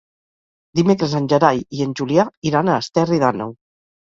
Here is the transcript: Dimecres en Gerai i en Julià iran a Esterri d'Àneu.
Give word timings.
Dimecres 0.79 1.13
en 1.19 1.27
Gerai 1.33 1.61
i 1.81 1.83
en 1.87 1.93
Julià 2.01 2.27
iran 2.53 2.73
a 2.73 2.79
Esterri 2.87 3.21
d'Àneu. 3.27 3.55